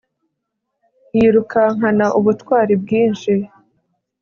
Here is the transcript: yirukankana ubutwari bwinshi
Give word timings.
yirukankana 1.17 2.05
ubutwari 2.19 2.73
bwinshi 2.83 3.33